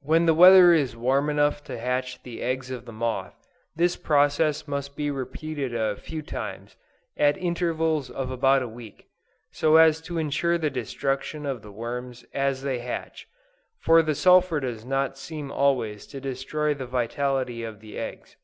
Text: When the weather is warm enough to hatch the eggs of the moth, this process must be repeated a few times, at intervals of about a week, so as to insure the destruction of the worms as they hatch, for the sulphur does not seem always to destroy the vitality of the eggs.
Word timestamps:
When 0.00 0.26
the 0.26 0.34
weather 0.34 0.72
is 0.72 0.96
warm 0.96 1.30
enough 1.30 1.62
to 1.66 1.78
hatch 1.78 2.20
the 2.24 2.42
eggs 2.42 2.72
of 2.72 2.86
the 2.86 2.92
moth, 2.92 3.36
this 3.76 3.94
process 3.96 4.66
must 4.66 4.96
be 4.96 5.12
repeated 5.12 5.72
a 5.72 5.94
few 5.94 6.22
times, 6.22 6.74
at 7.16 7.36
intervals 7.36 8.10
of 8.10 8.32
about 8.32 8.62
a 8.62 8.68
week, 8.68 9.06
so 9.52 9.76
as 9.76 10.00
to 10.00 10.18
insure 10.18 10.58
the 10.58 10.70
destruction 10.70 11.46
of 11.46 11.62
the 11.62 11.70
worms 11.70 12.24
as 12.34 12.62
they 12.62 12.80
hatch, 12.80 13.28
for 13.78 14.02
the 14.02 14.16
sulphur 14.16 14.58
does 14.58 14.84
not 14.84 15.16
seem 15.16 15.52
always 15.52 16.08
to 16.08 16.20
destroy 16.20 16.74
the 16.74 16.86
vitality 16.86 17.62
of 17.62 17.78
the 17.78 17.96
eggs. 17.96 18.34